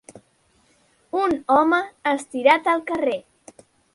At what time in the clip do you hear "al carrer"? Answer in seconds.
2.75-3.17